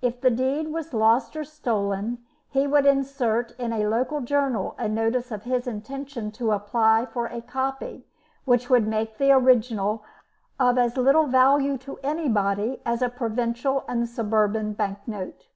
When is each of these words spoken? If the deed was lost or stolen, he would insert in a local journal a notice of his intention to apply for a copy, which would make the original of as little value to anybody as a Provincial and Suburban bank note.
If 0.00 0.20
the 0.20 0.30
deed 0.30 0.68
was 0.68 0.94
lost 0.94 1.34
or 1.34 1.42
stolen, 1.42 2.24
he 2.50 2.68
would 2.68 2.86
insert 2.86 3.50
in 3.58 3.72
a 3.72 3.88
local 3.88 4.20
journal 4.20 4.76
a 4.78 4.86
notice 4.88 5.32
of 5.32 5.42
his 5.42 5.66
intention 5.66 6.30
to 6.38 6.52
apply 6.52 7.06
for 7.06 7.26
a 7.26 7.40
copy, 7.42 8.06
which 8.44 8.70
would 8.70 8.86
make 8.86 9.18
the 9.18 9.32
original 9.32 10.04
of 10.60 10.78
as 10.78 10.96
little 10.96 11.26
value 11.26 11.78
to 11.78 11.98
anybody 12.04 12.80
as 12.86 13.02
a 13.02 13.08
Provincial 13.08 13.84
and 13.88 14.08
Suburban 14.08 14.72
bank 14.72 14.98
note. 15.04 15.48